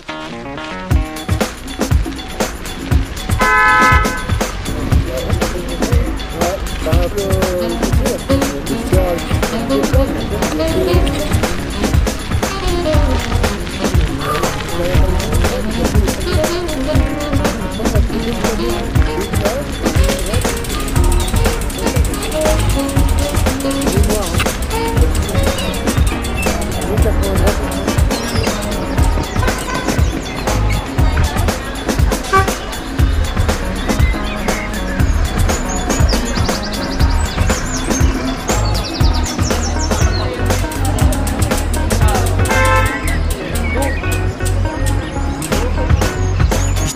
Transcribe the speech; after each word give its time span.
Thank 0.00 0.62
you. 7.82 7.87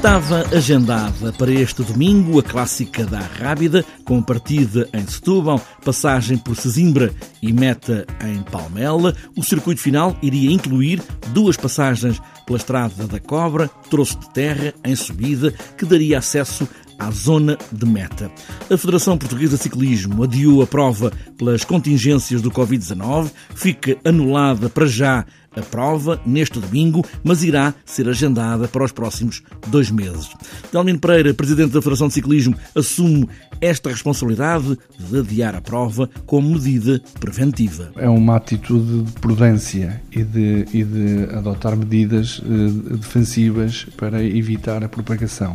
Estava 0.02 0.41
agendada 0.52 1.33
para 1.33 1.52
este 1.52 1.80
domingo 1.84 2.41
a 2.41 2.42
clássica 2.42 3.06
da 3.06 3.20
Rábida, 3.20 3.84
com 4.05 4.20
partida 4.20 4.88
em 4.92 5.06
Setúbal, 5.06 5.61
passagem 5.84 6.37
por 6.37 6.56
Sesimbra 6.56 7.15
e 7.41 7.52
meta 7.52 8.05
em 8.20 8.42
Palmela. 8.42 9.15
O 9.37 9.45
circuito 9.45 9.80
final 9.80 10.16
iria 10.20 10.51
incluir 10.51 11.01
duas 11.28 11.56
passagens 11.56 12.20
pela 12.45 12.59
Estrada 12.59 13.06
da 13.06 13.20
Cobra, 13.20 13.69
troço 13.88 14.19
de 14.19 14.28
terra 14.31 14.75
em 14.84 14.97
subida, 14.97 15.53
que 15.78 15.86
daria 15.86 16.19
acesso 16.19 16.69
à 17.06 17.11
zona 17.11 17.58
de 17.70 17.86
meta. 17.86 18.31
A 18.70 18.77
Federação 18.77 19.19
Portuguesa 19.19 19.56
de 19.56 19.62
Ciclismo 19.62 20.22
adiou 20.22 20.62
a 20.62 20.67
prova 20.67 21.12
pelas 21.36 21.64
contingências 21.64 22.41
do 22.41 22.50
Covid-19, 22.50 23.31
fica 23.55 23.97
anulada 24.05 24.69
para 24.69 24.86
já 24.86 25.25
a 25.56 25.61
prova 25.61 26.20
neste 26.25 26.59
domingo, 26.59 27.05
mas 27.22 27.42
irá 27.42 27.75
ser 27.84 28.09
agendada 28.09 28.67
para 28.69 28.84
os 28.84 28.92
próximos 28.92 29.42
dois 29.69 29.91
meses. 29.91 30.31
Dalmino 30.72 30.98
Pereira, 30.98 31.34
presidente 31.34 31.72
da 31.72 31.83
Federação 31.83 32.09
de 32.09 32.14
Ciclismo, 32.14 32.56
assume 32.75 33.28
esta 33.61 33.91
responsabilidade 33.91 34.78
de 34.98 35.19
adiar 35.19 35.55
a 35.55 35.61
prova 35.61 36.09
como 36.27 36.50
medida 36.50 37.00
preventiva. 37.20 37.92
É 37.97 38.09
uma 38.09 38.37
atitude 38.37 39.03
de 39.03 39.12
prudência 39.20 40.00
e 40.11 40.22
de, 40.22 40.66
e 40.72 40.84
de 40.84 41.34
adotar 41.34 41.77
medidas 41.77 42.42
eh, 42.44 42.97
defensivas 42.97 43.87
para 43.97 44.25
evitar 44.25 44.83
a 44.83 44.89
propagação. 44.89 45.55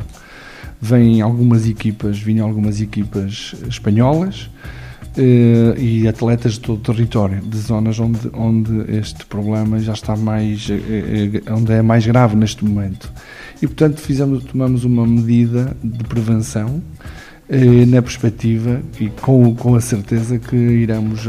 Vêm 0.79 1.21
algumas 1.21 1.67
equipas, 1.67 2.19
vinham 2.19 2.47
algumas 2.47 2.79
equipas 2.79 3.55
espanholas, 3.67 4.49
eh, 5.17 5.73
e 5.79 6.07
atletas 6.07 6.53
de 6.53 6.59
todo 6.59 6.77
o 6.77 6.81
território, 6.81 7.41
de 7.41 7.57
zonas 7.57 7.99
onde, 7.99 8.29
onde 8.33 8.95
este 8.95 9.25
problema 9.25 9.79
já 9.79 9.93
está 9.93 10.15
mais, 10.15 10.69
eh, 10.69 11.41
eh, 11.43 11.51
onde 11.51 11.73
é 11.73 11.81
mais 11.81 12.05
grave 12.05 12.35
neste 12.35 12.63
momento. 12.63 13.11
E 13.59 13.65
portanto 13.65 13.99
fizemos, 13.99 14.43
tomamos 14.43 14.83
uma 14.83 15.07
medida 15.07 15.75
de 15.83 16.03
prevenção 16.03 16.83
na 17.49 18.01
perspectiva 18.01 18.81
e 18.99 19.09
com, 19.09 19.55
com 19.55 19.75
a 19.75 19.81
certeza 19.81 20.37
que 20.37 20.55
iremos 20.55 21.21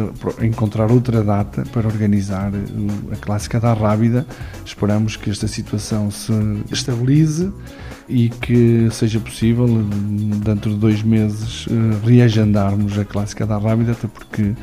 encontrar 0.42 0.90
outra 0.90 1.22
data 1.22 1.62
para 1.72 1.86
organizar 1.86 2.50
a 3.12 3.16
Clássica 3.16 3.60
da 3.60 3.72
Rábida. 3.72 4.26
Esperamos 4.64 5.16
que 5.16 5.30
esta 5.30 5.46
situação 5.46 6.10
se 6.10 6.32
estabilize 6.72 7.52
e 8.08 8.30
que 8.30 8.88
seja 8.90 9.20
possível, 9.20 9.66
dentro 10.44 10.72
de 10.72 10.78
dois 10.78 11.02
meses, 11.02 11.66
eh, 11.70 12.06
reagendarmos 12.06 12.98
a 12.98 13.04
Clássica 13.04 13.46
da 13.46 13.58
Rábida, 13.58 13.92
até 13.92 14.08
porque 14.08 14.54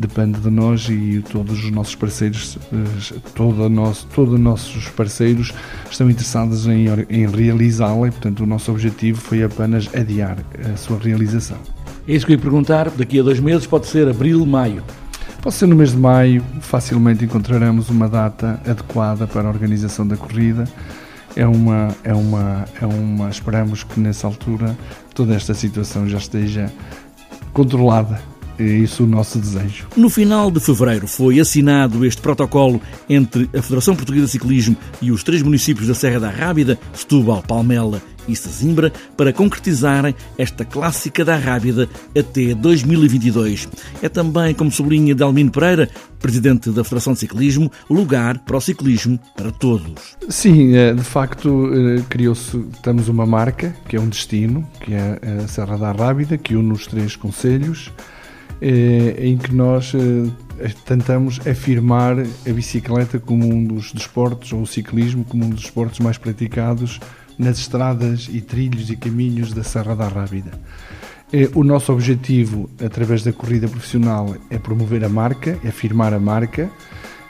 depende 0.00 0.40
de 0.40 0.50
nós 0.50 0.88
e 0.88 1.22
todos 1.30 1.62
os 1.64 1.70
nossos 1.70 1.94
parceiros, 1.94 2.58
eh, 2.72 3.14
todo 3.34 3.68
nosso, 3.68 4.06
todos 4.08 4.34
os 4.34 4.40
nossos 4.40 4.88
parceiros 4.88 5.52
estão 5.90 6.10
interessados 6.10 6.66
em, 6.66 6.86
em 7.08 7.26
realizá-la 7.26 8.08
e, 8.08 8.10
portanto, 8.10 8.44
o 8.44 8.46
nosso 8.46 8.70
objetivo 8.70 9.20
foi 9.20 9.42
apenas 9.42 9.88
adiar 9.94 10.38
a 10.72 10.76
sua 10.76 10.98
realização. 10.98 11.58
É 12.08 12.14
isso 12.14 12.26
que 12.26 12.32
eu 12.32 12.36
ia 12.36 12.42
perguntar. 12.42 12.90
Daqui 12.90 13.20
a 13.20 13.22
dois 13.22 13.38
meses 13.38 13.66
pode 13.66 13.86
ser 13.86 14.08
abril, 14.08 14.44
maio. 14.46 14.82
Pode 15.42 15.54
ser 15.54 15.66
no 15.66 15.76
mês 15.76 15.92
de 15.92 15.96
maio, 15.96 16.44
facilmente 16.60 17.24
encontraremos 17.24 17.88
uma 17.88 18.08
data 18.08 18.60
adequada 18.66 19.26
para 19.26 19.46
a 19.46 19.50
organização 19.50 20.06
da 20.06 20.16
corrida 20.16 20.64
é 21.36 21.46
uma, 21.46 21.94
é 22.02 22.14
uma, 22.14 22.64
é 22.80 22.86
uma. 22.86 23.28
Esperamos 23.28 23.84
que 23.84 24.00
nessa 24.00 24.26
altura 24.26 24.76
toda 25.14 25.34
esta 25.34 25.54
situação 25.54 26.08
já 26.08 26.18
esteja 26.18 26.72
controlada. 27.52 28.20
É 28.60 28.62
isso 28.62 29.04
o 29.04 29.06
nosso 29.06 29.38
desejo. 29.38 29.86
No 29.96 30.10
final 30.10 30.50
de 30.50 30.60
fevereiro 30.60 31.08
foi 31.08 31.40
assinado 31.40 32.04
este 32.04 32.20
protocolo 32.20 32.78
entre 33.08 33.48
a 33.56 33.62
Federação 33.62 33.96
Portuguesa 33.96 34.26
de 34.26 34.32
Ciclismo 34.32 34.76
e 35.00 35.10
os 35.10 35.24
três 35.24 35.40
municípios 35.40 35.88
da 35.88 35.94
Serra 35.94 36.20
da 36.20 36.30
Rábida, 36.30 36.78
Setúbal, 36.92 37.42
Palmela 37.42 38.02
e 38.28 38.36
Sesimbra 38.36 38.92
para 39.16 39.32
concretizarem 39.32 40.14
esta 40.36 40.62
clássica 40.62 41.24
da 41.24 41.36
Rábida 41.36 41.88
até 42.16 42.54
2022. 42.54 43.66
É 44.02 44.10
também, 44.10 44.52
como 44.54 44.70
sublinha 44.70 45.14
Dalmino 45.14 45.50
Pereira, 45.50 45.88
presidente 46.18 46.68
da 46.70 46.84
Federação 46.84 47.14
de 47.14 47.20
Ciclismo, 47.20 47.72
lugar 47.88 48.40
para 48.40 48.58
o 48.58 48.60
ciclismo 48.60 49.18
para 49.34 49.50
todos. 49.50 50.18
Sim, 50.28 50.74
é, 50.74 50.92
de 50.92 51.02
facto, 51.02 51.70
é, 51.72 52.02
criou-se, 52.10 52.58
temos 52.82 53.08
uma 53.08 53.24
marca, 53.24 53.74
que 53.88 53.96
é 53.96 54.00
um 54.00 54.08
destino, 54.08 54.68
que 54.80 54.92
é 54.92 55.18
a 55.42 55.48
Serra 55.48 55.78
da 55.78 55.92
Rábida, 55.92 56.36
que 56.36 56.54
une 56.54 56.72
os 56.72 56.86
três 56.86 57.16
conselhos, 57.16 57.90
é, 57.90 58.19
em 58.62 59.38
que 59.38 59.54
nós 59.54 59.92
tentamos 60.84 61.40
afirmar 61.46 62.18
a 62.18 62.52
bicicleta 62.52 63.18
como 63.18 63.46
um 63.46 63.64
dos 63.64 63.92
desportos, 63.92 64.52
ou 64.52 64.62
o 64.62 64.66
ciclismo 64.66 65.24
como 65.24 65.46
um 65.46 65.50
dos 65.50 65.62
desportos 65.62 65.98
mais 66.00 66.18
praticados 66.18 67.00
nas 67.38 67.58
estradas 67.58 68.28
e 68.30 68.42
trilhos 68.42 68.90
e 68.90 68.96
caminhos 68.96 69.52
da 69.52 69.64
Serra 69.64 69.96
da 69.96 70.06
Rábida. 70.06 70.50
Eh, 71.32 71.48
o 71.54 71.64
nosso 71.64 71.92
objetivo, 71.92 72.68
através 72.84 73.22
da 73.22 73.32
corrida 73.32 73.66
profissional, 73.66 74.36
é 74.50 74.58
promover 74.58 75.02
a 75.04 75.08
marca, 75.08 75.58
é 75.64 75.68
afirmar 75.68 76.12
a 76.12 76.18
marca, 76.18 76.70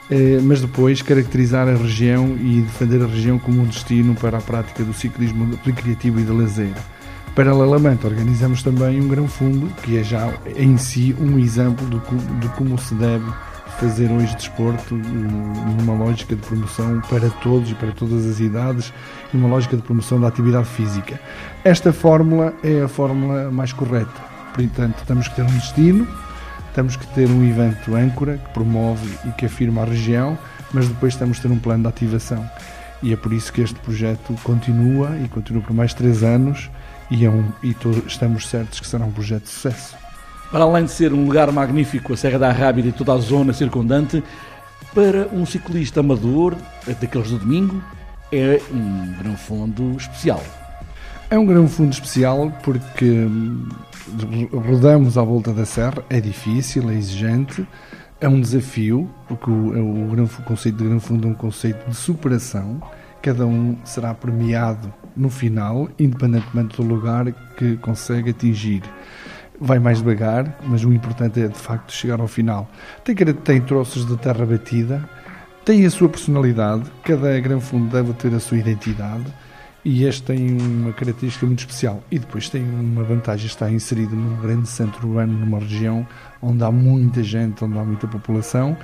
eh, 0.09 0.39
mas 0.43 0.59
depois 0.59 1.01
caracterizar 1.01 1.67
a 1.67 1.75
região 1.75 2.35
e 2.35 2.61
defender 2.61 3.01
a 3.01 3.07
região 3.07 3.39
como 3.39 3.61
um 3.61 3.65
destino 3.65 4.15
para 4.15 4.39
a 4.39 4.41
prática 4.41 4.83
do 4.83 4.93
ciclismo 4.93 5.57
recreativo 5.63 6.19
e 6.19 6.23
de 6.23 6.31
lazer. 6.31 6.73
Paralelamente, 7.35 8.05
organizamos 8.05 8.61
também 8.61 8.99
um 8.99 9.07
grão 9.07 9.25
fundo, 9.25 9.67
que 9.81 9.97
é 9.97 10.03
já 10.03 10.33
em 10.55 10.77
si 10.77 11.15
um 11.19 11.39
exemplo 11.39 11.87
de 12.39 12.49
como 12.49 12.77
se 12.77 12.93
deve 12.95 13.25
fazer 13.79 14.11
hoje 14.11 14.35
desporto 14.35 14.93
numa 14.93 15.93
lógica 15.93 16.35
de 16.35 16.41
promoção 16.41 16.99
para 17.09 17.29
todos 17.41 17.71
e 17.71 17.75
para 17.75 17.93
todas 17.93 18.25
as 18.27 18.41
idades, 18.41 18.93
numa 19.33 19.47
lógica 19.47 19.77
de 19.77 19.81
promoção 19.81 20.19
da 20.19 20.27
atividade 20.27 20.67
física. 20.67 21.19
Esta 21.63 21.93
fórmula 21.93 22.53
é 22.63 22.81
a 22.81 22.87
fórmula 22.89 23.49
mais 23.49 23.71
correta. 23.71 24.21
Portanto, 24.53 25.01
temos 25.07 25.29
que 25.29 25.35
ter 25.35 25.43
um 25.43 25.53
destino, 25.53 26.07
temos 26.75 26.97
que 26.97 27.07
ter 27.07 27.29
um 27.29 27.43
evento 27.43 27.95
âncora 27.95 28.37
que 28.37 28.53
promove 28.53 29.09
e 29.25 29.31
que 29.31 29.45
afirma 29.45 29.83
a 29.83 29.85
região, 29.85 30.37
mas 30.73 30.87
depois 30.87 31.15
temos 31.15 31.37
que 31.37 31.47
ter 31.47 31.53
um 31.53 31.59
plano 31.59 31.83
de 31.83 31.89
ativação. 31.89 32.45
E 33.01 33.13
é 33.13 33.15
por 33.15 33.31
isso 33.33 33.51
que 33.51 33.61
este 33.61 33.79
projeto 33.79 34.35
continua 34.43 35.17
e 35.23 35.27
continua 35.29 35.63
por 35.63 35.73
mais 35.73 35.93
três 35.93 36.23
anos 36.23 36.69
e, 37.11 37.25
é 37.25 37.29
um, 37.29 37.51
e 37.61 37.75
estamos 38.07 38.47
certos 38.47 38.79
que 38.79 38.87
será 38.87 39.05
um 39.05 39.11
projeto 39.11 39.43
de 39.43 39.49
sucesso 39.49 40.01
para 40.51 40.65
além 40.65 40.85
de 40.85 40.91
ser 40.91 41.13
um 41.13 41.25
lugar 41.25 41.49
magnífico, 41.51 42.13
a 42.13 42.17
Serra 42.17 42.37
da 42.37 42.51
Rábida 42.51 42.89
e 42.89 42.91
toda 42.91 43.13
a 43.13 43.17
zona 43.17 43.53
circundante, 43.53 44.21
para 44.93 45.27
um 45.31 45.45
ciclista 45.45 46.01
amador, 46.01 46.55
daqueles 46.99 47.31
do 47.31 47.39
domingo, 47.39 47.81
é 48.31 48.59
um 48.69 49.13
grão 49.17 49.37
fundo 49.37 49.95
especial. 49.95 50.43
É 51.29 51.39
um 51.39 51.45
grão 51.45 51.69
fundo 51.69 51.93
especial 51.93 52.51
porque 52.61 53.05
hum, 53.05 53.69
rodamos 54.51 55.17
à 55.17 55.23
volta 55.23 55.53
da 55.53 55.65
serra, 55.65 56.03
é 56.09 56.19
difícil, 56.19 56.89
é 56.89 56.95
exigente, 56.95 57.65
é 58.19 58.27
um 58.27 58.41
desafio, 58.41 59.09
porque 59.29 59.49
o, 59.49 59.53
o, 59.53 60.23
o 60.23 60.43
conceito 60.43 60.77
de 60.77 60.83
grão 60.83 60.99
fundo 60.99 61.29
é 61.29 61.31
um 61.31 61.33
conceito 61.33 61.89
de 61.89 61.95
superação, 61.95 62.81
cada 63.21 63.45
um 63.45 63.77
será 63.85 64.13
premiado 64.13 64.93
no 65.15 65.29
final, 65.29 65.89
independentemente 65.99 66.77
do 66.77 66.83
lugar 66.83 67.31
que 67.57 67.77
consegue 67.77 68.31
atingir 68.31 68.83
vai 69.61 69.77
mais 69.77 69.99
devagar, 69.99 70.57
mas 70.63 70.83
o 70.83 70.91
importante 70.91 71.39
é 71.39 71.47
de 71.47 71.57
facto 71.57 71.93
chegar 71.93 72.19
ao 72.19 72.27
final. 72.27 72.67
Tem, 73.03 73.15
tem 73.15 73.61
troços 73.61 74.07
de 74.07 74.17
terra 74.17 74.43
batida, 74.43 75.07
tem 75.63 75.85
a 75.85 75.89
sua 75.91 76.09
personalidade, 76.09 76.89
cada 77.03 77.39
Gran 77.39 77.59
Fundo 77.59 77.87
deve 77.91 78.11
ter 78.13 78.33
a 78.33 78.39
sua 78.39 78.57
identidade 78.57 79.25
e 79.85 80.03
este 80.03 80.23
tem 80.23 80.57
uma 80.59 80.91
característica 80.93 81.45
muito 81.45 81.59
especial. 81.59 82.03
E 82.09 82.17
depois 82.17 82.49
tem 82.49 82.63
uma 82.63 83.03
vantagem, 83.03 83.45
está 83.45 83.69
inserido 83.69 84.15
num 84.15 84.41
grande 84.41 84.67
centro 84.67 85.07
urbano, 85.07 85.33
numa 85.33 85.59
região 85.59 86.07
onde 86.41 86.63
há 86.63 86.71
muita 86.71 87.21
gente, 87.21 87.63
onde 87.63 87.77
há 87.77 87.83
muita 87.83 88.07
população, 88.07 88.75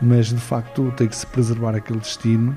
mas 0.00 0.28
de 0.28 0.40
facto 0.40 0.92
tem 0.96 1.08
que 1.08 1.16
se 1.16 1.26
preservar 1.26 1.74
aquele 1.74 1.98
destino 1.98 2.56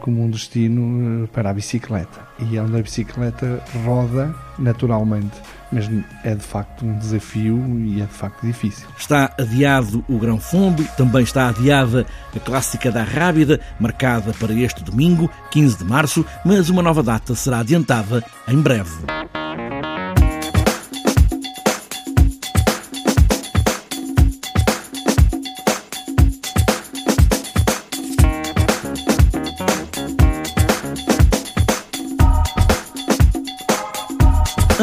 como 0.00 0.24
um 0.24 0.30
destino 0.30 1.24
eh, 1.24 1.28
para 1.32 1.50
a 1.50 1.54
bicicleta. 1.54 2.20
E 2.38 2.56
é 2.56 2.62
onde 2.62 2.78
a 2.78 2.82
bicicleta 2.82 3.62
roda 3.84 4.34
naturalmente. 4.58 5.36
Mas 5.70 5.88
é 6.24 6.34
de 6.34 6.42
facto 6.42 6.84
um 6.84 6.98
desafio 6.98 7.78
e 7.80 8.00
é 8.00 8.06
de 8.06 8.12
facto 8.12 8.46
difícil. 8.46 8.88
Está 8.96 9.34
adiado 9.38 10.04
o 10.08 10.18
Grão 10.18 10.40
Fundo, 10.40 10.82
também 10.96 11.22
está 11.22 11.48
adiada 11.48 12.06
a 12.34 12.40
Clássica 12.40 12.90
da 12.90 13.02
Rábida, 13.02 13.60
marcada 13.78 14.32
para 14.32 14.52
este 14.54 14.82
domingo, 14.82 15.30
15 15.50 15.78
de 15.78 15.84
março, 15.84 16.24
mas 16.44 16.70
uma 16.70 16.82
nova 16.82 17.02
data 17.02 17.34
será 17.34 17.58
adiantada 17.58 18.24
em 18.48 18.60
breve. 18.60 19.17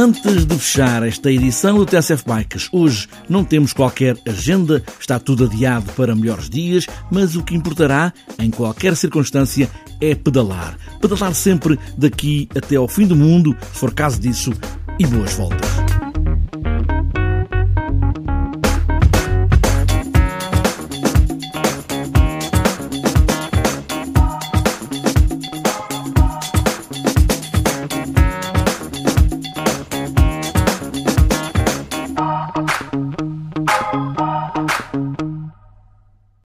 Antes 0.06 0.46
de 0.46 0.56
fechar 0.60 1.02
esta 1.02 1.32
edição 1.32 1.80
do 1.80 1.84
TSF 1.84 2.24
Bikes, 2.28 2.70
hoje 2.72 3.08
não 3.28 3.44
temos 3.44 3.74
qualquer 3.74 4.16
agenda, 4.28 4.84
está 5.00 5.18
tudo 5.18 5.46
adiado 5.46 5.92
para 5.94 6.16
melhores 6.16 6.48
dias, 6.48 6.86
mas 7.10 7.36
o 7.36 7.42
que 7.42 7.56
importará, 7.56 8.14
em 8.38 8.52
qualquer 8.52 8.96
circunstância, 8.96 9.68
é 10.00 10.14
pedalar. 10.14 10.78
Pedalar 11.02 11.34
sempre 11.34 11.80
daqui 11.98 12.48
até 12.56 12.76
ao 12.76 12.88
fim 12.88 13.08
do 13.08 13.16
mundo, 13.16 13.58
se 13.74 13.80
for 13.80 13.96
caso 13.96 14.22
disso, 14.22 14.54
e 15.00 15.08
boas 15.08 15.34
voltas. 15.34 15.85